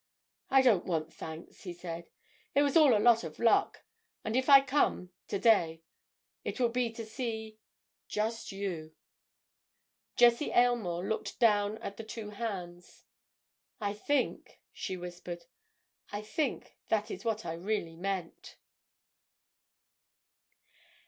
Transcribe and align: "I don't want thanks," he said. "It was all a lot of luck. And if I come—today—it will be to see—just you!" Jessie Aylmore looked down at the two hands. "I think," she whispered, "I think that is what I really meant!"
"I 0.49 0.63
don't 0.63 0.85
want 0.87 1.13
thanks," 1.13 1.61
he 1.61 1.73
said. 1.73 2.09
"It 2.55 2.63
was 2.63 2.75
all 2.75 2.97
a 2.97 2.97
lot 2.97 3.23
of 3.23 3.37
luck. 3.37 3.83
And 4.25 4.35
if 4.35 4.49
I 4.49 4.61
come—today—it 4.61 6.59
will 6.59 6.69
be 6.69 6.89
to 6.91 7.05
see—just 7.05 8.51
you!" 8.51 8.95
Jessie 10.15 10.49
Aylmore 10.53 11.07
looked 11.07 11.39
down 11.39 11.77
at 11.83 11.97
the 11.97 12.03
two 12.03 12.31
hands. 12.31 13.05
"I 13.79 13.93
think," 13.93 14.59
she 14.73 14.97
whispered, 14.97 15.45
"I 16.11 16.23
think 16.23 16.77
that 16.87 17.11
is 17.11 17.23
what 17.23 17.45
I 17.45 17.53
really 17.53 17.95
meant!" 17.95 18.57